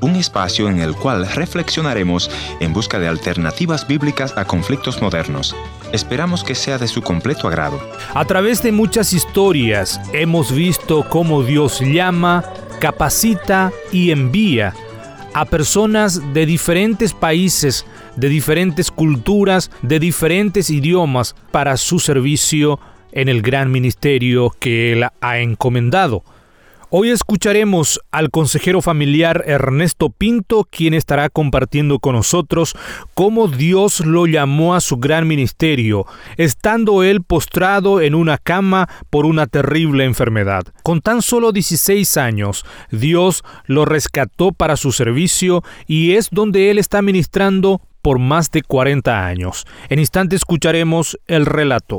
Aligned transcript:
Un 0.00 0.16
espacio 0.16 0.68
en 0.68 0.80
el 0.80 0.96
cual 0.96 1.28
reflexionaremos 1.28 2.28
en 2.58 2.72
busca 2.72 2.98
de 2.98 3.06
alternativas 3.06 3.86
bíblicas 3.86 4.36
a 4.36 4.46
conflictos 4.46 5.00
modernos. 5.00 5.54
Esperamos 5.92 6.42
que 6.42 6.56
sea 6.56 6.76
de 6.76 6.88
su 6.88 7.02
completo 7.02 7.46
agrado. 7.46 7.78
A 8.14 8.24
través 8.24 8.64
de 8.64 8.72
muchas 8.72 9.12
historias 9.12 10.00
hemos 10.12 10.50
visto 10.52 11.08
cómo 11.08 11.44
Dios 11.44 11.78
llama, 11.80 12.42
capacita 12.80 13.70
y 13.92 14.10
envía 14.10 14.74
a 15.34 15.44
personas 15.44 16.20
de 16.34 16.44
diferentes 16.44 17.12
países, 17.12 17.86
de 18.16 18.28
diferentes 18.28 18.90
culturas, 18.90 19.70
de 19.82 20.00
diferentes 20.00 20.68
idiomas 20.68 21.36
para 21.52 21.76
su 21.76 22.00
servicio 22.00 22.80
en 23.12 23.28
el 23.28 23.40
gran 23.40 23.70
ministerio 23.70 24.50
que 24.58 24.94
Él 24.94 25.06
ha 25.20 25.38
encomendado. 25.38 26.24
Hoy 26.88 27.10
escucharemos 27.10 28.00
al 28.12 28.30
consejero 28.30 28.80
familiar 28.80 29.42
Ernesto 29.44 30.08
Pinto, 30.08 30.68
quien 30.70 30.94
estará 30.94 31.28
compartiendo 31.28 31.98
con 31.98 32.14
nosotros 32.14 32.76
cómo 33.14 33.48
Dios 33.48 34.06
lo 34.06 34.26
llamó 34.26 34.76
a 34.76 34.80
su 34.80 34.96
gran 34.98 35.26
ministerio, 35.26 36.06
estando 36.36 37.02
él 37.02 37.24
postrado 37.24 38.00
en 38.00 38.14
una 38.14 38.38
cama 38.38 38.88
por 39.10 39.26
una 39.26 39.48
terrible 39.48 40.04
enfermedad. 40.04 40.62
Con 40.84 41.00
tan 41.00 41.22
solo 41.22 41.50
16 41.50 42.16
años, 42.18 42.64
Dios 42.92 43.42
lo 43.64 43.84
rescató 43.84 44.52
para 44.52 44.76
su 44.76 44.92
servicio 44.92 45.64
y 45.88 46.12
es 46.12 46.28
donde 46.30 46.70
él 46.70 46.78
está 46.78 47.02
ministrando 47.02 47.80
por 48.00 48.20
más 48.20 48.52
de 48.52 48.62
40 48.62 49.26
años. 49.26 49.66
En 49.88 49.98
instante 49.98 50.36
escucharemos 50.36 51.18
el 51.26 51.46
relato. 51.46 51.98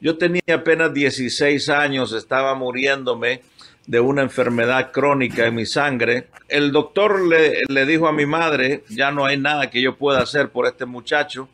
Yo 0.00 0.18
tenía 0.18 0.42
apenas 0.52 0.92
16 0.92 1.68
años, 1.68 2.12
estaba 2.12 2.56
muriéndome 2.56 3.42
de 3.86 4.00
una 4.00 4.22
enfermedad 4.22 4.90
crónica 4.90 5.46
en 5.46 5.54
mi 5.54 5.64
sangre. 5.64 6.26
El 6.48 6.72
doctor 6.72 7.20
le, 7.22 7.86
dijo 7.86 8.08
a 8.08 8.12
mi 8.12 8.26
madre, 8.26 8.82
ya 8.88 9.12
no 9.12 9.24
hay 9.26 9.38
nada 9.38 9.70
que 9.70 9.80
yo 9.80 9.94
pueda 9.96 10.22
hacer 10.22 10.48
por 10.48 10.66
este 10.66 10.86
muchacho, 10.86 11.48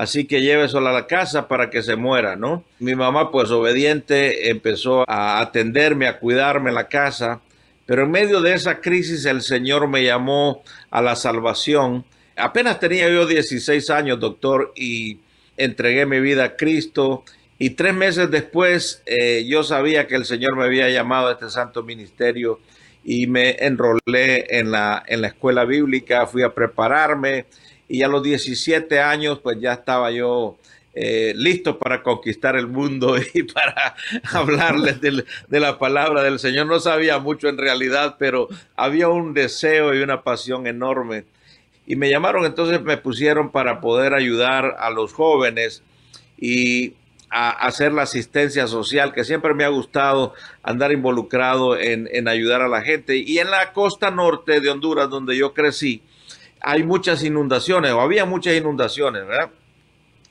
así 0.00 0.24
que 0.24 0.40
lléveselo 0.40 0.88
a 0.88 0.92
la 0.92 1.06
casa 1.06 1.46
para 1.46 1.68
que 1.68 1.82
se 1.82 1.94
muera, 1.94 2.34
¿no? 2.34 2.64
Mi 2.78 2.94
mamá, 2.94 3.30
pues 3.30 3.50
obediente, 3.50 4.48
empezó 4.48 5.04
a 5.06 5.40
atenderme, 5.40 6.06
a 6.06 6.18
cuidarme 6.18 6.72
la 6.72 6.88
casa, 6.88 7.42
pero 7.84 8.04
en 8.04 8.10
medio 8.10 8.40
de 8.40 8.54
esa 8.54 8.80
crisis 8.80 9.26
el 9.26 9.42
Señor 9.42 9.88
me 9.88 10.02
llamó 10.02 10.62
a 10.90 11.02
la 11.02 11.16
salvación. 11.16 12.06
Apenas 12.34 12.80
tenía 12.80 13.10
yo 13.10 13.26
16 13.26 13.90
años, 13.90 14.18
doctor, 14.18 14.72
y 14.74 15.18
entregué 15.58 16.06
mi 16.06 16.18
vida 16.18 16.44
a 16.44 16.56
Cristo 16.56 17.22
y 17.58 17.68
tres 17.68 17.92
meses 17.92 18.30
después 18.30 19.02
eh, 19.04 19.44
yo 19.46 19.62
sabía 19.64 20.06
que 20.06 20.14
el 20.14 20.24
Señor 20.24 20.56
me 20.56 20.64
había 20.64 20.88
llamado 20.88 21.28
a 21.28 21.32
este 21.32 21.50
santo 21.50 21.82
ministerio 21.82 22.58
y 23.04 23.26
me 23.26 23.50
enrolé 23.58 24.46
en 24.48 24.70
la, 24.70 25.02
en 25.06 25.20
la 25.20 25.26
escuela 25.26 25.66
bíblica, 25.66 26.26
fui 26.26 26.42
a 26.42 26.54
prepararme 26.54 27.44
y 27.90 28.02
a 28.02 28.08
los 28.08 28.22
17 28.22 29.00
años 29.00 29.40
pues 29.40 29.58
ya 29.60 29.72
estaba 29.72 30.10
yo 30.10 30.56
eh, 30.94 31.32
listo 31.36 31.78
para 31.78 32.02
conquistar 32.02 32.56
el 32.56 32.66
mundo 32.66 33.16
y 33.34 33.42
para 33.42 33.94
hablarles 34.32 35.00
de, 35.00 35.60
la 35.60 35.78
palabra 35.78 36.22
del 36.22 36.38
Señor. 36.38 36.66
No 36.66 36.80
sabía 36.80 37.18
mucho 37.18 37.48
en 37.48 37.58
realidad, 37.58 38.16
pero 38.18 38.48
había 38.76 39.08
un 39.08 39.34
deseo 39.34 39.94
y 39.94 40.02
una 40.02 40.22
pasión 40.22 40.66
enorme. 40.66 41.24
Y 41.86 41.96
me 41.96 42.10
llamaron, 42.10 42.44
entonces 42.44 42.80
me 42.82 42.96
pusieron 42.96 43.50
para 43.50 43.80
poder 43.80 44.14
ayudar 44.14 44.76
a 44.78 44.90
los 44.90 45.12
jóvenes 45.12 45.82
y 46.38 46.94
a 47.30 47.50
hacer 47.50 47.92
la 47.92 48.02
asistencia 48.02 48.66
social, 48.66 49.12
que 49.12 49.24
siempre 49.24 49.54
me 49.54 49.64
ha 49.64 49.68
gustado 49.68 50.34
andar 50.62 50.90
involucrado 50.90 51.78
en, 51.78 52.28
ayudar 52.28 52.62
a 52.62 52.68
la 52.68 52.82
gente. 52.82 53.16
Y 53.16 53.38
en 53.38 53.50
la 53.50 53.72
costa 53.72 54.10
norte 54.10 54.60
de 54.60 54.70
Honduras, 54.70 55.08
donde 55.08 55.36
yo 55.36 55.54
crecí, 55.54 56.02
hay 56.60 56.82
muchas 56.82 57.22
inundaciones, 57.24 57.92
o 57.92 58.00
había 58.00 58.24
muchas 58.24 58.54
inundaciones, 58.54 59.26
¿verdad? 59.26 59.50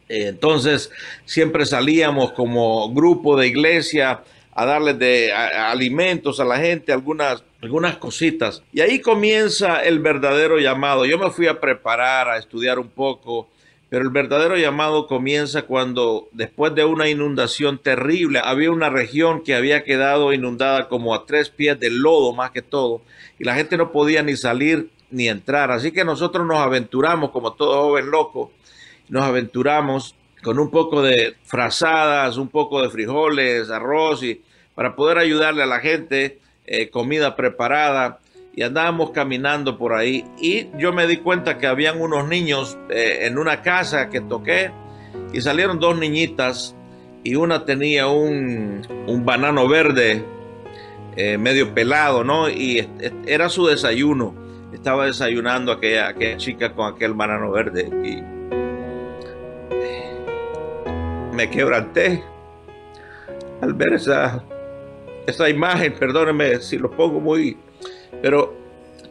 Entonces, 0.07 0.91
siempre 1.25 1.65
salíamos 1.65 2.31
como 2.31 2.91
grupo 2.93 3.37
de 3.37 3.47
iglesia 3.47 4.21
a 4.53 4.65
darles 4.65 4.97
de 4.97 5.31
alimentos 5.31 6.39
a 6.39 6.45
la 6.45 6.57
gente, 6.57 6.91
algunas, 6.91 7.43
algunas 7.61 7.97
cositas. 7.97 8.63
Y 8.73 8.81
ahí 8.81 8.99
comienza 8.99 9.83
el 9.83 9.99
verdadero 9.99 10.57
llamado. 10.59 11.05
Yo 11.05 11.17
me 11.19 11.29
fui 11.29 11.47
a 11.47 11.59
preparar, 11.59 12.27
a 12.27 12.37
estudiar 12.37 12.79
un 12.79 12.89
poco 12.89 13.49
pero 13.89 14.03
el 14.03 14.11
verdadero 14.11 14.55
llamado 14.55 15.07
comienza 15.07 15.63
cuando, 15.63 16.29
después 16.31 16.75
de 16.75 16.85
una 16.85 17.09
inundación 17.09 17.79
terrible, 17.79 18.39
había 18.43 18.71
una 18.71 18.89
región 18.89 19.43
que 19.43 19.55
había 19.55 19.83
quedado 19.83 20.31
inundada 20.31 20.87
como 20.87 21.15
a 21.15 21.25
tres 21.25 21.49
pies 21.49 21.79
de 21.79 21.89
lodo 21.89 22.33
más 22.33 22.51
que 22.51 22.61
todo, 22.61 23.01
y 23.39 23.45
la 23.45 23.55
gente 23.55 23.77
no 23.77 23.91
podía 23.91 24.21
ni 24.21 24.37
salir 24.37 24.91
ni 25.11 25.27
entrar. 25.27 25.71
Así 25.71 25.91
que 25.91 26.03
nosotros 26.03 26.45
nos 26.45 26.57
aventuramos, 26.57 27.31
como 27.31 27.53
todo 27.53 27.83
joven 27.83 28.11
loco, 28.11 28.51
nos 29.09 29.23
aventuramos 29.23 30.15
con 30.43 30.59
un 30.59 30.69
poco 30.69 31.01
de 31.01 31.35
frazadas, 31.43 32.37
un 32.37 32.47
poco 32.47 32.81
de 32.81 32.89
frijoles, 32.89 33.69
arroz, 33.69 34.23
y 34.23 34.41
para 34.75 34.95
poder 34.95 35.17
ayudarle 35.17 35.63
a 35.63 35.65
la 35.65 35.79
gente, 35.79 36.39
eh, 36.65 36.89
comida 36.89 37.35
preparada 37.35 38.19
y 38.55 38.61
andábamos 38.61 39.11
caminando 39.11 39.77
por 39.77 39.93
ahí 39.93 40.25
y 40.39 40.67
yo 40.77 40.93
me 40.93 41.07
di 41.07 41.17
cuenta 41.17 41.57
que 41.57 41.67
habían 41.67 41.99
unos 41.99 42.27
niños 42.27 42.77
eh, 42.89 43.21
en 43.23 43.37
una 43.37 43.61
casa 43.61 44.09
que 44.09 44.21
toqué 44.21 44.71
y 45.33 45.41
salieron 45.41 45.79
dos 45.79 45.97
niñitas 45.97 46.75
y 47.23 47.35
una 47.35 47.65
tenía 47.65 48.07
un, 48.07 48.85
un 49.07 49.25
banano 49.25 49.67
verde 49.67 50.23
eh, 51.15 51.37
medio 51.37 51.73
pelado, 51.73 52.23
¿no? 52.23 52.49
Y 52.49 52.87
era 53.25 53.49
su 53.49 53.65
desayuno. 53.65 54.33
Estaba 54.73 55.05
desayunando 55.05 55.71
aquella, 55.71 56.09
aquella 56.09 56.37
chica 56.37 56.73
con 56.73 56.93
aquel 56.93 57.13
banano 57.13 57.51
verde 57.51 57.89
y 58.03 58.21
me 61.35 61.49
quebranté. 61.49 62.23
Al 63.61 63.73
ver 63.73 63.93
esa, 63.93 64.43
esa 65.27 65.49
imagen, 65.49 65.93
perdóneme 65.93 66.59
si 66.61 66.77
lo 66.77 66.89
pongo 66.89 67.19
muy 67.19 67.57
pero 68.21 68.53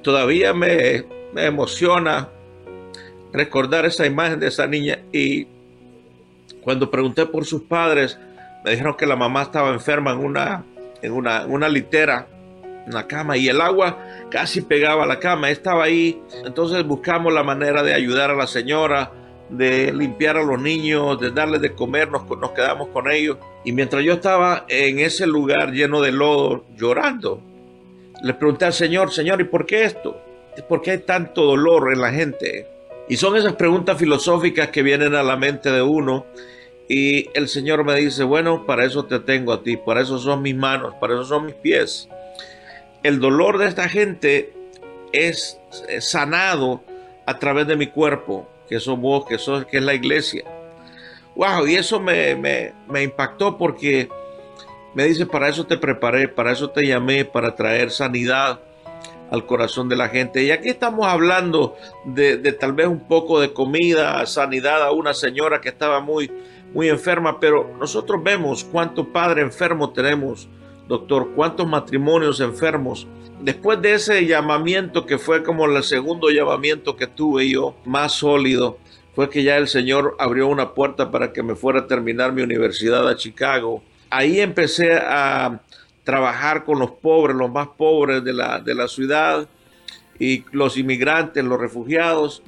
todavía 0.03 0.53
me, 0.53 1.05
emociona 1.37 2.29
recordar 3.33 3.85
esa 3.87 4.07
imagen 4.07 4.41
de 4.41 4.49
esa 4.49 4.67
niña 4.67 4.99
y 5.13 5.47
cuando 6.63 6.91
pregunté 6.91 7.27
por 7.27 7.45
sus 7.45 7.63
padres, 7.63 8.19
me 8.65 8.73
dijeron 8.73 8.97
que 8.97 9.07
la 9.07 9.17
mamá 9.17 9.43
estaba 9.43 9.71
enferma 9.71 10.13
en 10.13 10.19
una, 10.19 10.65
en 11.03 11.13
una, 11.13 11.47
una 11.47 11.69
litera, 11.69 12.27
en 12.89 12.95
la 12.95 13.07
cama, 13.07 13.37
y 13.37 13.49
el 13.49 13.61
agua 13.61 13.99
casi 14.31 14.63
pegaba 14.63 15.05
a 15.05 15.07
la 15.07 15.21
cama, 15.21 15.51
estaba 15.51 15.85
ahí. 15.85 16.21
Entonces 16.45 16.85
buscamos 16.85 17.33
la 17.33 17.43
manera 17.43 17.83
de 17.83 17.95
ayudar 17.95 18.31
a 18.31 18.35
la 18.35 18.47
señora, 18.47 19.13
de 19.51 19.93
limpiar 19.93 20.37
a 20.37 20.43
los 20.43 20.61
niños, 20.61 21.21
de 21.21 21.31
darles 21.31 21.61
de 21.61 21.75
comer, 21.75 22.11
nos, 22.11 22.51
quedamos 22.53 22.89
con 22.89 23.11
ellos. 23.11 23.39
Y 23.65 23.73
mientras 23.73 24.03
yo 24.03 24.15
estaba 24.15 24.65
en 24.69 24.99
ese 24.99 25.27
lugar 25.27 25.73
lleno 25.73 26.01
de 26.01 26.13
lodo, 26.13 26.65
llorando, 26.77 27.43
le 28.23 28.35
pregunté 28.35 28.65
al 28.65 28.73
Señor, 28.73 29.13
Señor, 29.13 29.41
¿y 29.41 29.45
por 29.45 29.67
qué 29.67 29.85
esto? 29.85 30.21
¿Por 30.69 30.83
qué 30.83 30.93
hay 30.93 30.99
tanto 30.99 31.45
dolor 31.45 31.93
en 31.93 32.01
la 32.01 32.11
gente? 32.11 32.67
Y 33.09 33.17
son 33.17 33.37
esas 33.37 33.55
preguntas 33.55 33.97
filosóficas 33.97 34.69
que 34.69 34.83
vienen 34.83 35.15
a 35.15 35.23
la 35.23 35.37
mente 35.37 35.71
de 35.71 35.83
uno. 35.83 36.27
Y 36.89 37.29
el 37.35 37.49
Señor 37.49 37.85
me 37.85 37.95
dice, 37.97 38.25
bueno, 38.25 38.65
para 38.67 38.85
eso 38.85 39.05
te 39.05 39.21
tengo 39.21 39.53
a 39.53 39.63
ti, 39.63 39.77
para 39.77 40.01
eso 40.01 40.19
son 40.19 40.43
mis 40.43 40.57
manos, 40.57 40.95
para 41.01 41.15
eso 41.15 41.25
son 41.25 41.47
mis 41.47 41.55
pies. 41.55 42.09
El 43.03 43.21
dolor 43.21 43.59
de 43.59 43.67
esta 43.67 43.89
gente 43.89 44.53
es 45.13 45.59
sanado 46.01 46.83
a 47.27 47.39
través 47.39 47.67
de 47.67 47.77
mi 47.77 47.89
cuerpo, 47.89 48.49
que 48.69 48.81
sos 48.81 48.99
vos, 48.99 49.27
que, 49.27 49.39
sos, 49.39 49.65
que 49.67 49.79
es 49.79 49.83
la 49.83 49.95
iglesia. 49.95 50.45
Wow, 51.37 51.67
y 51.67 51.77
eso 51.77 52.01
me, 52.01 52.35
me, 52.35 53.03
impactó 53.03 53.57
porque 53.57 54.09
Me 54.95 55.05
dice, 55.05 55.27
para 55.27 55.49
eso 55.49 55.65
te 55.67 55.77
preparé, 55.77 56.27
para 56.27 56.51
eso 56.51 56.71
te 56.71 56.85
llamé, 56.85 57.25
para 57.25 57.55
traer 57.55 57.91
sanidad 57.91 58.61
al 59.31 59.47
corazón 59.47 59.89
de 59.89 59.97
la 59.97 60.09
gente. 60.09 60.43
Y 60.43 60.51
aquí 60.51 60.69
estamos 60.69 61.07
hablando 61.07 61.77
de, 62.05 62.39
tal 62.53 62.73
vez 62.73 62.89
un 62.89 63.07
poco 63.07 63.41
de 63.41 63.53
comida, 63.53 64.25
sanidad 64.27 64.83
a 64.83 64.91
una 64.91 65.15
señora 65.15 65.61
que 65.61 65.69
estaba 65.69 66.01
muy, 66.01 66.31
muy 66.73 66.89
enferma, 66.89 67.39
pero 67.39 67.77
nosotros 67.79 68.23
vemos 68.23 68.65
cuántos 68.65 69.07
padres 69.09 69.45
enfermos 69.45 69.93
tenemos, 69.93 70.49
doctor, 70.89 71.33
cuántos 71.37 71.69
matrimonios 71.69 72.41
enfermos. 72.41 73.07
Después 73.41 73.81
de 73.81 73.95
ese 73.95 74.27
llamamiento 74.27 75.07
que 75.07 75.19
fue 75.19 75.45
como 75.45 75.67
el 75.67 75.83
segundo 75.85 76.31
llamamiento 76.31 76.97
que 76.97 77.07
tuve 77.07 77.49
yo, 77.49 77.77
más 77.85 78.13
sólido, 78.13 78.79
fue 79.15 79.29
que 79.31 79.43
ya 79.43 79.57
el 79.57 79.69
Señor 79.69 80.17
abrió 80.19 80.49
una 80.49 80.75
puerta 80.75 81.11
para 81.11 81.33
que 81.33 81.43
me 81.43 81.55
fuera 81.55 81.81
a 81.81 81.87
terminar 81.87 82.33
mi 82.33 82.43
universidad 82.43 83.07
a 83.09 83.17
Chicago. 83.17 83.83
Ahí 84.11 84.41
empecé 84.41 84.95
a 84.95 85.61
trabajar 86.03 86.65
con 86.65 86.79
los 86.79 86.93
pobres, 86.93 87.37
los 87.37 87.51
más 87.51 87.69
pobres 87.77 88.25
de 88.25 88.33
la, 88.33 88.61
de 88.61 88.75
la 88.75 88.89
ciudad 88.89 89.47
y 90.19 90.45
los 90.53 90.77
inmigrantes, 90.79 91.45
los 91.45 91.61
refugiados. 91.61 92.43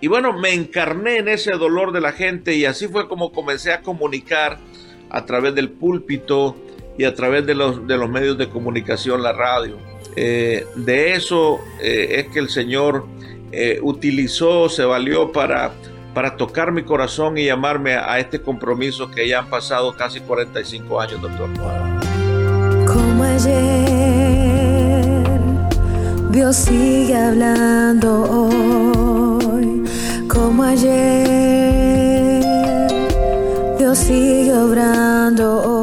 Y 0.00 0.06
bueno, 0.06 0.38
me 0.38 0.54
encarné 0.54 1.18
en 1.18 1.28
ese 1.28 1.52
dolor 1.52 1.92
de 1.92 2.00
la 2.00 2.12
gente 2.12 2.54
y 2.54 2.64
así 2.64 2.88
fue 2.88 3.08
como 3.08 3.32
comencé 3.32 3.72
a 3.72 3.82
comunicar 3.82 4.58
a 5.10 5.26
través 5.26 5.54
del 5.54 5.70
púlpito 5.70 6.56
y 6.98 7.04
a 7.04 7.14
través 7.14 7.46
de 7.46 7.54
los, 7.54 7.86
de 7.86 7.96
los 7.96 8.08
medios 8.08 8.38
de 8.38 8.48
comunicación, 8.48 9.22
la 9.22 9.32
radio. 9.32 9.76
Eh, 10.16 10.66
de 10.76 11.14
eso 11.14 11.60
eh, 11.80 12.16
es 12.18 12.32
que 12.32 12.38
el 12.38 12.50
Señor 12.50 13.06
eh, 13.50 13.78
utilizó, 13.82 14.68
se 14.68 14.84
valió 14.84 15.32
para, 15.32 15.72
para 16.14 16.36
tocar 16.36 16.72
mi 16.72 16.82
corazón 16.82 17.38
y 17.38 17.46
llamarme 17.46 17.94
a, 17.94 18.18
este 18.18 18.40
compromiso 18.40 19.10
que 19.10 19.26
ya 19.26 19.40
han 19.40 19.48
pasado 19.48 19.94
casi 19.96 20.20
45 20.20 21.00
años, 21.00 21.22
doctor 21.22 21.48
como 22.86 23.24
ayer. 23.24 24.52
Dios 26.30 26.56
sigue 26.56 27.14
hablando 27.16 28.22
hoy, 28.24 29.84
como 30.28 30.62
ayer. 30.64 32.42
Dios 33.78 33.98
sigue 33.98 34.54
obrando 34.54 35.62
hoy. 35.62 35.81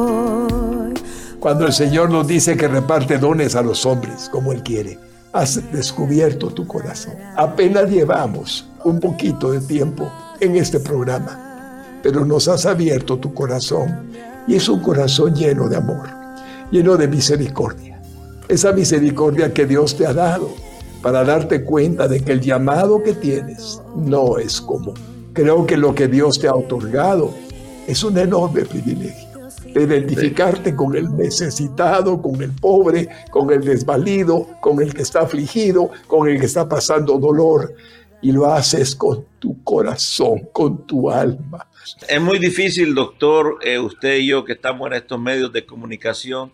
Cuando 1.39 1.65
el 1.65 1.73
Señor 1.73 2.09
nos 2.09 2.27
dice 2.27 2.57
que 2.57 2.67
reparte 2.67 3.17
dones 3.17 3.55
a 3.55 3.61
los 3.61 3.85
hombres 3.85 4.29
como 4.29 4.51
Él 4.51 4.61
quiere, 4.61 4.99
has 5.31 5.71
descubierto 5.71 6.49
tu 6.49 6.67
corazón. 6.67 7.13
Apenas 7.37 7.89
llevamos 7.89 8.67
un 8.83 8.99
poquito 8.99 9.51
de 9.51 9.61
tiempo 9.61 10.11
en 10.39 10.55
este 10.55 10.79
programa, 10.79 11.99
pero 12.03 12.25
nos 12.25 12.47
has 12.47 12.65
abierto 12.65 13.17
tu 13.17 13.33
corazón 13.33 14.09
y 14.47 14.55
es 14.55 14.67
un 14.67 14.81
corazón 14.81 15.33
lleno 15.33 15.67
de 15.69 15.77
amor 15.77 16.19
lleno 16.71 16.97
de 16.97 17.07
misericordia. 17.07 18.01
Esa 18.47 18.71
misericordia 18.71 19.53
que 19.53 19.65
Dios 19.65 19.95
te 19.95 20.05
ha 20.05 20.13
dado 20.13 20.49
para 21.01 21.23
darte 21.23 21.63
cuenta 21.63 22.07
de 22.07 22.21
que 22.21 22.33
el 22.33 22.41
llamado 22.41 23.01
que 23.03 23.13
tienes 23.13 23.81
no 23.95 24.37
es 24.37 24.59
común. 24.61 24.95
Creo 25.33 25.65
que 25.65 25.77
lo 25.77 25.95
que 25.95 26.07
Dios 26.07 26.39
te 26.39 26.47
ha 26.47 26.53
otorgado 26.53 27.33
es 27.87 28.03
un 28.03 28.17
enorme 28.17 28.65
privilegio 28.65 29.28
de 29.73 29.83
identificarte 29.83 30.75
con 30.75 30.95
el 30.95 31.15
necesitado, 31.15 32.21
con 32.21 32.41
el 32.41 32.51
pobre, 32.51 33.07
con 33.31 33.51
el 33.51 33.61
desvalido, 33.61 34.47
con 34.61 34.81
el 34.81 34.93
que 34.93 35.01
está 35.01 35.21
afligido, 35.21 35.91
con 36.07 36.27
el 36.27 36.39
que 36.39 36.45
está 36.45 36.67
pasando 36.67 37.17
dolor. 37.17 37.73
Y 38.21 38.31
lo 38.33 38.51
haces 38.51 38.95
con 38.95 39.25
tu 39.39 39.63
corazón, 39.63 40.49
con 40.51 40.85
tu 40.85 41.09
alma. 41.09 41.67
Es 42.07 42.21
muy 42.21 42.37
difícil, 42.37 42.93
doctor, 42.93 43.59
eh, 43.61 43.79
usted 43.79 44.17
y 44.17 44.27
yo 44.27 44.43
que 44.43 44.53
estamos 44.53 44.87
en 44.87 44.93
estos 44.93 45.19
medios 45.19 45.53
de 45.53 45.65
comunicación, 45.65 46.51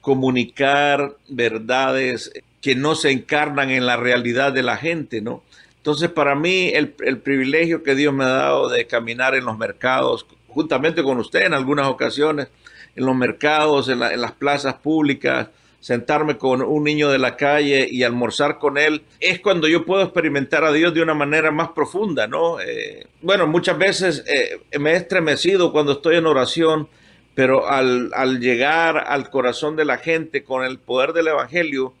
comunicar 0.00 1.16
verdades 1.28 2.32
que 2.60 2.74
no 2.74 2.94
se 2.94 3.10
encarnan 3.10 3.70
en 3.70 3.86
la 3.86 3.96
realidad 3.96 4.52
de 4.52 4.62
la 4.62 4.76
gente, 4.76 5.20
¿no? 5.20 5.42
Entonces, 5.84 6.08
para 6.08 6.34
mí, 6.34 6.70
el, 6.74 6.88
privilegio 6.88 7.82
que 7.82 7.94
Dios 7.94 8.14
me 8.14 8.24
ha 8.24 8.28
dado 8.28 8.70
de 8.70 8.86
caminar 8.86 9.34
en 9.34 9.44
los 9.44 9.58
mercados, 9.58 10.26
juntamente 10.54 11.02
con 11.02 11.18
usted 11.18 11.46
en 11.46 11.54
algunas 11.54 11.88
ocasiones, 11.88 12.48
en 12.96 13.04
los 13.04 13.16
mercados, 13.16 13.88
en, 13.88 13.98
las 13.98 14.32
plazas 14.32 14.74
públicas, 14.74 15.48
sentarme 15.80 16.38
con 16.38 16.62
un 16.62 16.84
niño 16.84 17.10
de 17.10 17.18
la 17.18 17.36
calle 17.36 17.86
y 17.90 18.04
almorzar 18.04 18.58
con 18.58 18.78
él, 18.78 19.02
es 19.20 19.40
cuando 19.40 19.68
yo 19.68 19.84
puedo 19.84 20.02
experimentar 20.02 20.64
a 20.64 20.72
Dios 20.72 20.94
de 20.94 21.02
una 21.02 21.12
manera 21.12 21.50
más 21.50 21.68
profunda, 21.70 22.26
¿no? 22.26 22.58
Eh, 22.60 23.06
bueno, 23.20 23.46
muchas 23.46 23.76
veces 23.76 24.24
eh, 24.26 24.78
me 24.78 24.92
he 24.92 24.96
estremecido 24.96 25.72
cuando 25.72 25.92
estoy 25.92 26.16
en 26.16 26.26
oración 26.26 26.88
pero 27.34 27.68
al, 27.68 28.40
llegar 28.40 28.96
al 28.96 29.28
corazón 29.30 29.76
de 29.76 29.84
la 29.84 29.98
gente 29.98 30.44
con 30.44 30.64
el 30.64 30.78
poder 30.78 31.12
del 31.12 31.28
Evangelio, 31.28 31.94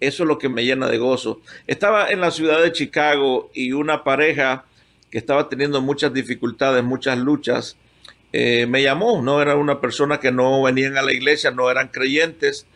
eso 0.00 0.24
es 0.24 0.28
lo 0.28 0.38
que 0.38 0.48
me 0.48 0.64
llena 0.64 0.88
de 0.88 0.98
gozo. 0.98 1.40
Estaba 1.66 2.08
en 2.10 2.20
la 2.20 2.30
ciudad 2.30 2.62
de 2.62 2.72
Chicago 2.72 3.50
y 3.54 3.72
una 3.72 4.04
pareja 4.04 4.66
que 5.10 5.18
estaba 5.18 5.48
teniendo 5.48 5.80
muchas 5.80 6.12
dificultades, 6.12 6.84
muchas 6.84 7.18
luchas, 7.18 7.76
eh, 8.36 8.66
me 8.66 8.82
llamó, 8.82 9.22
no 9.22 9.40
era 9.40 9.54
una 9.54 9.80
persona 9.80 10.18
que 10.18 10.32
no 10.32 10.60
venían 10.60 10.96
a 10.96 11.02
la 11.02 11.12
iglesia, 11.12 11.52
no 11.52 11.70
eran 11.70 11.86
creyentes, 11.86 12.66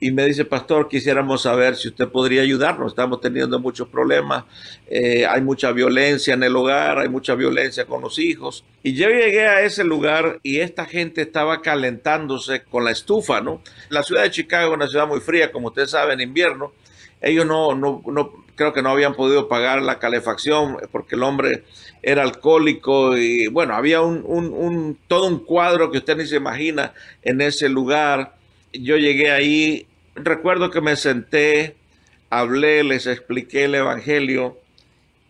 y 0.00 0.12
me 0.12 0.24
dice, 0.24 0.46
pastor, 0.46 0.88
quisiéramos 0.88 1.42
saber 1.42 1.76
si 1.76 1.88
usted 1.88 2.08
podría 2.08 2.40
ayudarnos. 2.40 2.92
Estamos 2.92 3.20
teniendo 3.20 3.58
muchos 3.60 3.86
problemas, 3.88 4.44
eh, 4.86 5.26
hay 5.26 5.42
mucha 5.42 5.72
violencia 5.72 6.32
en 6.32 6.42
el 6.42 6.56
hogar, 6.56 7.00
hay 7.00 7.10
mucha 7.10 7.34
violencia 7.34 7.84
con 7.84 8.00
los 8.00 8.18
hijos. 8.18 8.64
Y 8.82 8.94
yo 8.94 9.10
llegué 9.10 9.46
a 9.46 9.60
ese 9.60 9.84
lugar 9.84 10.40
y 10.42 10.60
esta 10.60 10.86
gente 10.86 11.20
estaba 11.20 11.60
calentándose 11.60 12.62
con 12.62 12.84
la 12.84 12.90
estufa, 12.90 13.42
¿no? 13.42 13.60
La 13.90 14.02
ciudad 14.02 14.22
de 14.22 14.30
Chicago 14.30 14.70
es 14.72 14.76
una 14.76 14.88
ciudad 14.88 15.06
muy 15.06 15.20
fría, 15.20 15.52
como 15.52 15.68
usted 15.68 15.84
sabe, 15.84 16.14
en 16.14 16.22
invierno. 16.22 16.72
Ellos 17.20 17.44
no, 17.44 17.74
no, 17.74 18.02
no 18.06 18.43
creo 18.54 18.72
que 18.72 18.82
no 18.82 18.90
habían 18.90 19.14
podido 19.14 19.48
pagar 19.48 19.82
la 19.82 19.98
calefacción 19.98 20.78
porque 20.92 21.14
el 21.16 21.22
hombre 21.22 21.64
era 22.02 22.22
alcohólico 22.22 23.16
y 23.16 23.46
bueno, 23.48 23.74
había 23.74 24.00
un, 24.00 24.98
todo 25.08 25.26
un 25.26 25.44
cuadro 25.44 25.90
que 25.90 25.98
usted 25.98 26.16
ni 26.16 26.26
se 26.26 26.36
imagina 26.36 26.92
en 27.22 27.40
ese 27.40 27.68
lugar. 27.68 28.36
Yo 28.72 28.96
llegué 28.96 29.30
ahí 29.30 29.86
recuerdo 30.14 30.70
que 30.70 30.80
me 30.80 30.96
senté, 30.96 31.76
hablé, 32.30 32.84
les 32.84 33.06
expliqué 33.06 33.64
el 33.64 33.74
Evangelio 33.74 34.58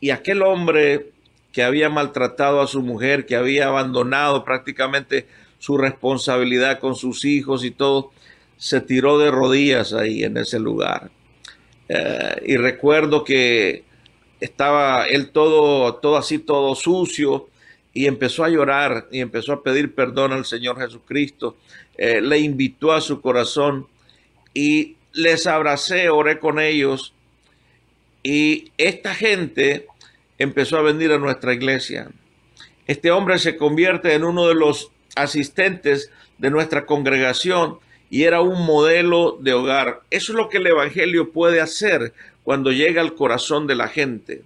y 0.00 0.10
aquel 0.10 0.42
hombre 0.42 1.10
que 1.52 1.62
había 1.62 1.88
maltratado 1.88 2.60
a 2.60 2.66
su 2.66 2.82
mujer, 2.82 3.26
que 3.26 3.36
había 3.36 3.68
abandonado 3.68 4.44
prácticamente 4.44 5.26
su 5.58 5.78
responsabilidad 5.78 6.80
con 6.80 6.96
sus 6.96 7.24
hijos 7.24 7.64
y 7.64 7.70
todo, 7.70 8.10
se 8.56 8.80
tiró 8.80 9.18
de 9.18 9.30
rodillas 9.30 9.92
ahí 9.92 10.24
en 10.24 10.36
ese 10.36 10.58
lugar. 10.58 11.10
Eh, 11.96 12.42
y 12.46 12.56
recuerdo 12.56 13.22
que 13.22 13.84
estaba 14.40 15.06
él 15.06 15.30
todo, 15.30 15.94
todo 15.94 16.16
así, 16.16 16.40
todo 16.40 16.74
sucio, 16.74 17.48
y 17.92 18.06
empezó 18.06 18.42
a 18.42 18.48
llorar 18.48 19.06
y 19.12 19.20
empezó 19.20 19.52
a 19.52 19.62
pedir 19.62 19.94
perdón 19.94 20.32
al 20.32 20.44
Señor 20.44 20.76
Jesucristo. 20.80 21.56
Eh, 21.96 22.20
le 22.20 22.40
invitó 22.40 22.92
a 22.92 23.00
su 23.00 23.20
corazón 23.20 23.86
y 24.52 24.96
les 25.12 25.46
abracé, 25.46 26.08
oré 26.08 26.40
con 26.40 26.58
ellos 26.58 27.14
y 28.24 28.72
esta 28.76 29.14
gente 29.14 29.86
empezó 30.38 30.78
a 30.78 30.82
venir 30.82 31.12
a 31.12 31.18
nuestra 31.18 31.54
iglesia. 31.54 32.08
Este 32.88 33.12
hombre 33.12 33.38
se 33.38 33.56
convierte 33.56 34.14
en 34.14 34.24
uno 34.24 34.48
de 34.48 34.56
los 34.56 34.90
asistentes 35.14 36.10
de 36.38 36.50
nuestra 36.50 36.86
congregación 36.86 37.78
y 38.14 38.22
era 38.22 38.42
un 38.42 38.64
modelo 38.64 39.38
de 39.40 39.54
hogar. 39.54 40.02
Eso 40.08 40.30
es 40.30 40.36
lo 40.36 40.48
que 40.48 40.58
el 40.58 40.68
Evangelio 40.68 41.32
puede 41.32 41.60
hacer 41.60 42.12
cuando 42.44 42.70
llega 42.70 43.00
al 43.00 43.16
corazón 43.16 43.66
de 43.66 43.74
la 43.74 43.88
gente. 43.88 44.44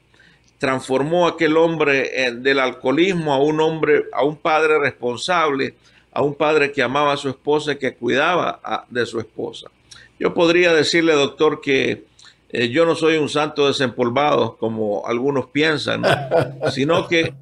Transformó 0.56 1.26
a 1.26 1.32
aquel 1.32 1.54
hombre 1.58 2.10
eh, 2.14 2.32
del 2.32 2.60
alcoholismo 2.60 3.34
a 3.34 3.42
un 3.42 3.60
hombre, 3.60 4.06
a 4.14 4.24
un 4.24 4.36
padre 4.36 4.78
responsable, 4.78 5.74
a 6.12 6.22
un 6.22 6.34
padre 6.34 6.72
que 6.72 6.82
amaba 6.82 7.12
a 7.12 7.18
su 7.18 7.28
esposa 7.28 7.72
y 7.72 7.76
que 7.76 7.92
cuidaba 7.92 8.86
de 8.88 9.04
su 9.04 9.20
esposa. 9.20 9.70
Yo 10.18 10.32
podría 10.32 10.72
decirle, 10.72 11.12
doctor, 11.12 11.60
que 11.60 12.06
eh, 12.48 12.70
yo 12.70 12.86
no 12.86 12.94
soy 12.94 13.18
un 13.18 13.28
santo 13.28 13.66
desempolvado, 13.66 14.56
como 14.56 15.06
algunos 15.06 15.48
piensan, 15.48 16.04
sino 16.72 17.06
que 17.06 17.34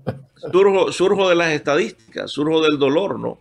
surjo, 0.50 0.90
surjo, 0.90 1.28
de 1.28 1.36
las 1.36 1.52
estadísticas, 1.52 2.32
surjo 2.32 2.62
del 2.62 2.80
dolor, 2.80 3.16
¿no? 3.20 3.38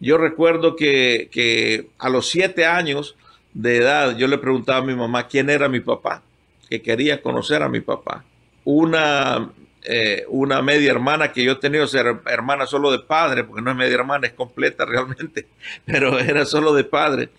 Yo 0.00 0.18
recuerdo 0.18 0.76
que, 0.76 1.28
que, 1.30 1.88
a 1.98 2.08
los 2.08 2.28
siete 2.28 2.66
años 2.66 3.16
de 3.52 3.76
edad 3.78 4.16
yo 4.16 4.26
le 4.26 4.38
preguntaba 4.38 4.78
a 4.78 4.84
mi 4.84 4.94
mamá 4.94 5.28
quién 5.28 5.50
era 5.50 5.68
mi 5.68 5.80
papá, 5.80 6.22
que 6.68 6.82
quería 6.82 7.22
conocer 7.22 7.62
a 7.62 7.68
mi 7.68 7.80
papá. 7.80 8.24
Una, 8.64 9.50
eh, 9.82 10.24
una 10.28 10.62
media 10.62 10.90
hermana 10.90 11.32
que 11.32 11.44
yo 11.44 11.52
he 11.52 11.56
tenido, 11.56 11.86
ser 11.86 12.20
hermana 12.26 12.66
solo 12.66 12.90
de 12.90 12.98
padre, 12.98 13.44
porque 13.44 13.62
no 13.62 13.70
es 13.70 13.76
media 13.76 13.94
hermana, 13.94 14.26
es 14.26 14.32
completa 14.32 14.84
realmente, 14.86 15.46
pero 15.84 16.18
era 16.18 16.44
solo 16.44 16.74
de 16.74 16.84
padre 16.84 17.30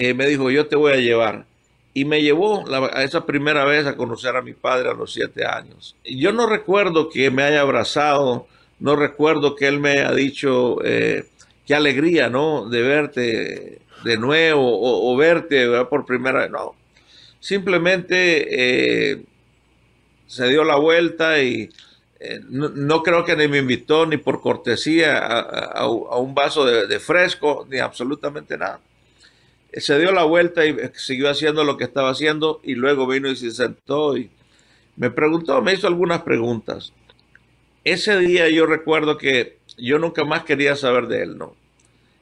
eh, 0.00 0.14
me 0.14 0.28
dijo, 0.28 0.48
yo 0.48 0.68
te 0.68 0.76
voy 0.76 0.92
a 0.92 0.96
llevar. 0.98 1.44
Y 1.92 2.04
me 2.04 2.22
llevó 2.22 2.64
a 2.72 3.02
esa 3.02 3.26
primera 3.26 3.64
vez 3.64 3.84
a 3.84 3.96
conocer 3.96 4.36
a 4.36 4.42
mi 4.42 4.52
padre 4.52 4.88
a 4.88 4.94
los 4.94 5.12
siete 5.12 5.44
años. 5.44 5.96
Yo 6.04 6.32
no 6.32 6.48
recuerdo 6.48 7.08
que 7.10 7.32
me 7.32 7.42
haya 7.42 7.62
abrazado, 7.62 8.46
no 8.78 8.94
recuerdo 8.94 9.56
que 9.56 9.66
él 9.66 9.80
me 9.80 9.90
haya 9.90 10.12
dicho, 10.12 10.76
eh, 10.84 11.26
qué 11.68 11.74
alegría, 11.74 12.30
¿no? 12.30 12.66
De 12.68 12.80
verte. 12.80 13.82
de 14.02 14.16
nuevo 14.16 14.62
o, 15.12 15.16
verte 15.16 15.68
por 15.84 16.06
primera 16.06 16.40
vez. 16.40 16.50
No, 16.50 16.74
simplemente 17.40 19.12
eh, 19.12 19.22
se 20.26 20.48
dio 20.48 20.64
la 20.64 20.76
vuelta 20.76 21.42
y 21.42 21.68
eh, 22.20 22.40
no, 22.48 23.02
creo 23.02 23.24
que 23.24 23.36
ni 23.36 23.48
me 23.48 23.58
invitó 23.58 24.06
ni 24.06 24.16
por 24.16 24.40
cortesía 24.40 25.18
a, 25.18 25.86
un 25.88 26.34
vaso 26.34 26.64
de, 26.64 26.98
fresco, 27.00 27.66
ni 27.70 27.78
absolutamente 27.78 28.56
nada. 28.56 28.80
Eh, 29.70 29.82
se 29.82 29.98
dio 29.98 30.10
la 30.10 30.24
vuelta 30.24 30.64
y 30.64 30.74
siguió 30.94 31.28
haciendo 31.28 31.64
lo 31.64 31.76
que 31.76 31.84
estaba 31.84 32.10
haciendo 32.10 32.60
y 32.64 32.76
luego 32.76 33.06
vino 33.06 33.28
y 33.28 33.36
se 33.36 33.50
sentó 33.50 34.16
y 34.16 34.30
me 34.96 35.10
preguntó, 35.10 35.60
me 35.60 35.74
hizo 35.74 35.86
algunas 35.86 36.22
preguntas. 36.22 36.94
Ese 37.84 38.18
día 38.18 38.48
yo 38.48 38.64
recuerdo 38.64 39.18
que 39.18 39.57
yo 39.78 39.98
nunca 39.98 40.24
más 40.24 40.44
quería 40.44 40.76
saber 40.76 41.06
de 41.06 41.22
él, 41.22 41.38
¿no? 41.38 41.54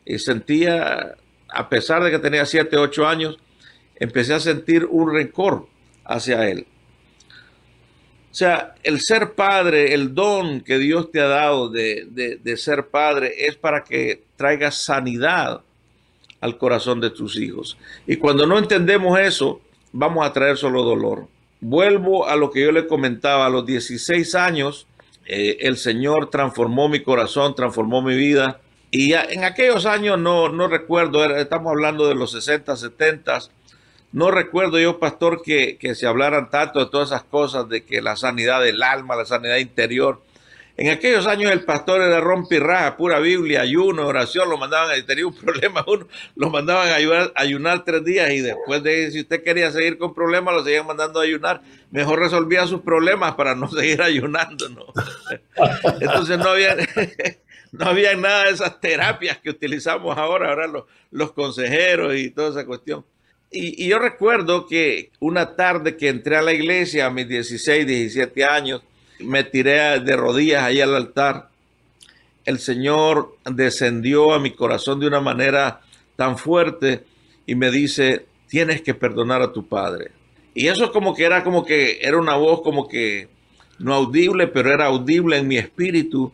Y 0.05 0.19
sentía, 0.19 1.17
a 1.49 1.69
pesar 1.69 2.03
de 2.03 2.11
que 2.11 2.19
tenía 2.19 2.47
7, 2.47 2.77
8 2.77 3.07
años, 3.07 3.39
empecé 3.97 4.35
a 4.35 4.41
sentir 4.41 4.85
un 4.85 5.13
rencor 5.13 5.67
hacia 6.05 6.49
él. 6.49 6.67
O 8.31 8.39
sea, 8.39 8.75
el 8.83 9.01
ser 9.01 9.33
padre, 9.33 9.95
el 9.95 10.15
don 10.15 10.61
que 10.61 10.79
Dios 10.79 11.11
te 11.11 11.21
ha 11.21 11.27
dado 11.27 11.71
de, 11.71 12.57
ser 12.57 12.89
padre 12.89 13.47
es 13.47 13.57
para 13.57 13.83
que 13.83 14.25
traiga 14.37 14.71
sanidad 14.71 15.63
al 16.43 16.59
corazón 16.59 17.01
de 17.01 17.09
tus 17.09 17.37
hijos. 17.37 17.79
Y 18.07 18.17
cuando 18.17 18.47
no 18.47 18.59
entendemos 18.59 19.19
eso, 19.19 19.63
vamos 19.91 20.27
a 20.27 20.35
traer 20.35 20.59
solo 20.59 20.83
dolor. 20.83 21.29
Vuelvo 21.63 22.29
a 22.29 22.37
lo 22.37 22.51
que 22.51 22.61
yo 22.61 22.73
le 22.73 22.87
comentaba, 22.87 23.47
a 23.47 23.49
los 23.49 23.65
16 23.65 24.35
años, 24.35 24.87
eh, 25.27 25.59
el 25.61 25.77
Señor 25.77 26.31
transformó 26.31 26.89
mi 26.89 27.03
corazón, 27.03 27.55
transformó 27.55 28.03
mi 28.03 28.17
vida. 28.17 28.61
Y 28.91 29.13
en 29.13 29.45
aquellos 29.45 29.85
años 29.85 30.19
no, 30.19 30.49
no 30.49 30.69
recuerdo, 30.69 31.25
estamos 31.37 31.71
hablando 31.71 32.09
de 32.09 32.15
los 32.15 32.33
60, 32.33 32.77
70, 32.77 33.41
no 34.13 34.31
recuerdo 34.31 34.79
yo, 34.79 34.99
pastor, 34.99 35.43
que, 35.43 35.79
se 35.95 36.07
hablaran 36.07 36.49
tanto 36.49 36.79
de 36.79 36.91
todas 36.91 37.09
esas 37.09 37.25
cosas, 37.25 37.69
de 37.69 37.85
que 37.85 38.01
la 38.01 38.17
sanidad 38.17 38.63
del 38.63 38.83
alma, 38.83 39.17
la 39.17 39.27
sanidad 39.27 39.57
interior. 39.57 40.23
En 40.77 40.91
aquellos 40.91 41.27
años 41.27 41.51
el 41.53 41.65
pastor 41.65 42.03
era 42.03 42.21
rompirraja, 42.21 42.97
pura 42.97 43.19
Biblia, 43.19 43.63
ayuno, 43.63 44.07
oración, 44.07 44.51
lo 44.51 44.59
mandaban, 44.59 45.05
tenía 45.07 45.27
un 45.27 45.35
problema 45.45 45.85
uno, 45.87 46.07
lo 46.35 46.51
mandaban 46.51 46.89
a 46.89 46.95
ayunar, 46.97 47.33
ayunar 47.35 47.85
tres 47.85 48.05
días 48.05 48.31
y 48.31 48.41
después 48.41 48.83
de, 48.83 49.11
si 49.11 49.21
usted 49.21 49.43
quería 49.43 49.71
seguir 49.71 49.97
con 49.97 50.15
problemas, 50.15 50.55
lo 50.55 50.65
seguían 50.65 50.87
mandando 50.87 51.21
a 51.21 51.23
ayunar. 51.23 51.63
Mejor 51.91 52.19
resolvía 52.19 52.67
sus 52.67 52.83
problemas 52.83 53.35
para 53.35 53.55
no 53.55 53.69
seguir 53.71 54.03
ayunando, 54.03 54.69
¿no? 54.69 54.87
Entonces 56.01 56.39
no 56.39 56.51
había, 56.51 56.77
no 57.73 57.87
había 57.87 58.15
nada 58.17 58.45
de 58.45 58.51
esas 58.51 58.81
terapias 58.81 59.39
que 59.39 59.51
utilizamos 59.51 60.17
ahora, 60.19 60.51
ahora 60.51 60.67
los, 60.67 60.85
los 61.11 61.33
consejeros 61.33 62.17
y 62.17 62.31
toda 62.31 62.51
esa 62.51 62.67
cuestión. 62.67 63.05
Y, 63.51 63.89
yo 63.89 63.99
recuerdo 63.99 64.67
que 64.67 65.11
una 65.21 65.57
tarde 65.57 65.97
que 65.97 66.09
entré 66.09 66.37
a 66.37 66.43
la 66.43 66.53
iglesia 66.53 67.07
a 67.07 67.11
mis 67.11 67.29
16, 67.29 67.87
17 67.87 68.45
años, 68.45 68.83
me 69.21 69.45
tiré 69.45 70.01
de 70.01 70.17
rodillas 70.17 70.65
ahí 70.65 70.81
al 70.81 70.95
altar. 70.95 71.51
El 72.45 72.59
Señor 72.59 73.37
descendió 73.45 74.33
a 74.33 74.39
mi 74.39 74.53
corazón 74.53 75.01
de 75.01 75.07
una 75.07 75.21
manera 75.21 75.81
tan 76.17 76.39
fuerte 76.39 77.05
y 77.47 77.55
me 77.55 77.71
dice, 77.71 78.27
tienes 78.49 78.83
que 78.83 78.95
perdonar 78.95 79.43
a 79.43 79.53
tu 79.53 79.67
padre. 79.67 80.13
Y 80.55 80.69
eso 80.69 80.93
como 80.93 81.15
que 81.15 81.25
era 81.25 81.45
como 81.45 81.65
que 81.65 81.99
era 82.01 82.19
una 82.19 82.37
voz 82.37 82.63
como 82.63 82.89
que 82.89 83.29
no 83.79 83.95
audible, 83.95 84.47
pero 84.47 84.73
era 84.73 84.87
audible 84.87 85.37
en 85.37 85.49
mi 85.49 85.59
espíritu. 85.59 86.33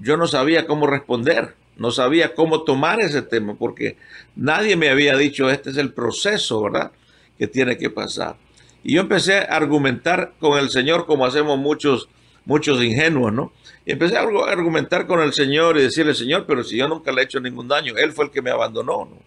Yo 0.00 0.16
no 0.16 0.26
sabía 0.26 0.66
cómo 0.66 0.86
responder 0.86 1.54
no 1.78 1.92
sabía 1.92 2.34
cómo 2.34 2.64
tomar 2.64 3.00
ese 3.00 3.22
tema 3.22 3.54
porque 3.54 3.96
nadie 4.34 4.76
me 4.76 4.90
había 4.90 5.16
dicho 5.16 5.48
este 5.48 5.70
es 5.70 5.76
el 5.76 5.92
proceso, 5.92 6.62
¿verdad? 6.62 6.90
Que 7.38 7.46
tiene 7.46 7.78
que 7.78 7.88
pasar. 7.88 8.36
Y 8.82 8.94
yo 8.94 9.00
empecé 9.00 9.38
a 9.38 9.56
argumentar 9.56 10.34
con 10.40 10.58
el 10.58 10.70
Señor 10.70 11.06
como 11.06 11.24
hacemos 11.24 11.56
muchos, 11.58 12.08
muchos 12.48 12.82
ingenuos, 12.82 13.32
¿no? 13.32 13.52
Y 13.86 13.92
empecé 13.92 14.16
a 14.16 14.22
argumentar 14.22 15.06
con 15.06 15.20
el 15.20 15.32
Señor 15.32 15.78
y 15.78 15.82
decirle, 15.82 16.14
Señor, 16.14 16.46
pero 16.48 16.64
si 16.64 16.76
yo 16.76 16.88
nunca 16.88 17.12
le 17.12 17.20
he 17.20 17.24
hecho 17.24 17.38
ningún 17.38 17.68
daño, 17.68 17.94
Él 17.96 18.10
fue 18.12 18.24
el 18.24 18.30
que 18.32 18.42
me 18.42 18.50
abandonó, 18.50 19.04
¿no? 19.04 19.18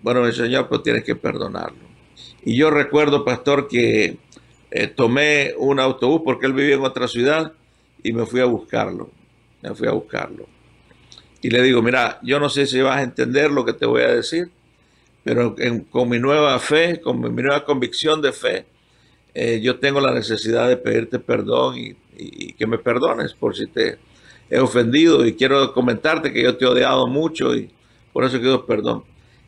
Bueno, 0.00 0.26
el 0.26 0.32
Señor, 0.32 0.68
pues 0.68 0.82
tienes 0.82 1.04
que 1.04 1.14
perdonarlo. 1.14 1.92
Y 2.44 2.56
yo 2.56 2.70
recuerdo, 2.70 3.24
pastor, 3.24 3.68
que 3.68 4.16
eh, 4.72 4.88
tomé 4.88 5.54
un 5.56 5.78
autobús 5.78 6.22
porque 6.24 6.46
él 6.46 6.54
vivía 6.54 6.74
en 6.74 6.84
otra 6.84 7.06
ciudad 7.06 7.52
y 8.02 8.12
me 8.12 8.26
fui 8.26 8.40
a 8.40 8.46
buscarlo. 8.46 9.10
Me 9.62 9.72
fui 9.76 9.86
a 9.86 9.92
buscarlo 9.92 10.48
y 11.42 11.50
le 11.50 11.60
digo, 11.60 11.82
mira, 11.82 12.20
yo 12.22 12.38
no 12.38 12.48
sé 12.48 12.66
si 12.66 12.80
vas 12.80 12.98
a 12.98 13.02
entender 13.02 13.50
lo 13.50 13.64
que 13.64 13.72
te 13.72 13.84
voy 13.84 14.02
a 14.02 14.14
decir, 14.14 14.50
pero 15.24 15.56
con 15.90 16.08
mi 16.08 16.20
nueva 16.20 16.56
fe, 16.60 17.00
con 17.00 17.20
mi, 17.20 17.42
nueva 17.42 17.64
convicción 17.64 18.22
de 18.22 18.32
fe, 18.32 18.64
eh, 19.34 19.60
yo 19.60 19.80
tengo 19.80 20.00
la 20.00 20.12
necesidad 20.12 20.68
de 20.68 20.76
pedirte 20.76 21.18
perdón 21.18 21.76
y, 21.76 21.96
que 22.56 22.66
me 22.66 22.78
perdones 22.78 23.34
por 23.34 23.56
si 23.56 23.66
te 23.66 23.98
he 24.50 24.58
ofendido 24.58 25.24
y 25.24 25.34
quiero 25.34 25.72
comentarte 25.72 26.32
que 26.32 26.42
yo 26.42 26.56
te 26.56 26.64
he 26.64 26.68
odiado 26.68 27.06
mucho 27.06 27.54
y 27.54 27.70
por 28.12 28.24
eso 28.24 28.38
quiero 28.38 28.66
perdón. 28.66 29.04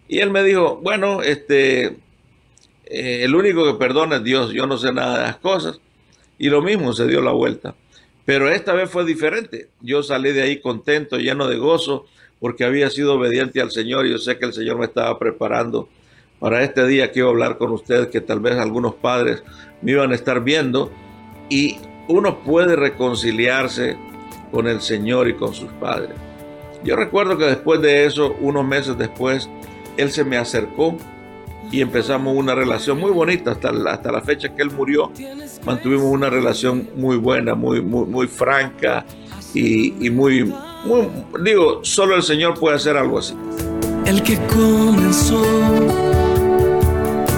Y 0.08 0.18
él 0.18 0.30
me 0.30 0.42
dijo, 0.42 0.76
bueno, 0.82 1.22
este, 1.22 1.96
eh, 2.86 3.24
el 3.24 3.34
único 3.34 3.64
que 3.64 3.78
perdona 3.78 4.16
es 4.16 4.24
Dios, 4.24 4.52
yo 4.52 4.66
no 4.66 4.78
sé 4.78 4.92
nada 4.92 5.18
de 5.18 5.22
las 5.24 5.36
cosas. 5.36 5.80
Y 6.38 6.48
lo 6.48 6.62
mismo 6.62 6.92
se 6.92 7.06
dio 7.06 7.20
la 7.20 7.32
vuelta. 7.32 7.74
Pero 8.24 8.48
esta 8.48 8.72
vez 8.72 8.90
fue 8.90 9.04
diferente. 9.04 9.68
Yo 9.80 10.02
salí 10.02 10.32
de 10.32 10.42
ahí 10.42 10.60
contento, 10.60 11.18
lleno 11.18 11.46
de 11.46 11.56
gozo, 11.56 12.06
porque 12.40 12.64
había 12.64 12.90
sido 12.90 13.14
obediente 13.14 13.60
al 13.60 13.70
Señor 13.70 14.06
y 14.06 14.10
yo 14.10 14.18
sé 14.18 14.38
que 14.38 14.46
el 14.46 14.52
Señor 14.52 14.78
me 14.78 14.86
estaba 14.86 15.18
preparando 15.18 15.88
para 16.40 16.62
este 16.62 16.86
día 16.86 17.10
a 17.14 17.20
hablar 17.22 17.56
con 17.56 17.70
ustedes, 17.70 18.08
que 18.08 18.20
tal 18.20 18.40
vez 18.40 18.56
algunos 18.58 18.94
padres 18.94 19.42
me 19.80 19.92
iban 19.92 20.12
a 20.12 20.14
estar 20.14 20.42
viendo. 20.42 20.90
Y 21.48 21.76
uno 22.08 22.38
puede 22.40 22.76
reconciliarse 22.76 23.96
con 24.50 24.66
el 24.66 24.80
Señor 24.80 25.28
y 25.28 25.34
con 25.34 25.54
sus 25.54 25.70
padres. 25.72 26.12
Yo 26.84 26.96
recuerdo 26.96 27.38
que 27.38 27.46
después 27.46 27.80
de 27.80 28.04
eso, 28.04 28.36
unos 28.40 28.64
meses 28.64 28.96
después, 28.98 29.48
Él 29.96 30.10
se 30.10 30.24
me 30.24 30.36
acercó 30.36 30.96
y 31.70 31.80
empezamos 31.80 32.36
una 32.36 32.54
relación 32.54 33.00
muy 33.00 33.10
bonita 33.10 33.52
hasta 33.52 33.72
la, 33.72 33.92
hasta 33.94 34.12
la 34.12 34.20
fecha 34.20 34.54
que 34.54 34.62
él 34.62 34.70
murió. 34.70 35.10
Mantuvimos 35.64 36.04
una 36.04 36.30
relación 36.30 36.88
muy 36.96 37.16
buena, 37.16 37.54
muy, 37.54 37.80
muy, 37.82 38.06
muy 38.06 38.26
franca 38.28 39.04
y, 39.54 40.10
muy, 40.10 40.44
muy, 40.84 41.08
digo, 41.42 41.80
solo 41.82 42.16
el 42.16 42.22
Señor 42.22 42.58
puede 42.58 42.76
hacer 42.76 42.96
algo 42.96 43.18
así. 43.18 43.34
El 44.06 44.22
que 44.22 44.36
comenzó 44.46 45.42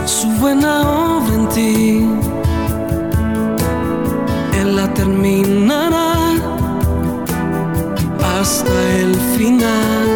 su 0.04 0.28
buena 0.40 1.18
obra 1.18 1.34
en 1.34 1.48
ti, 1.48 2.25
terminará 4.96 6.14
hasta 8.22 8.74
el 9.00 9.14
final. 9.36 10.15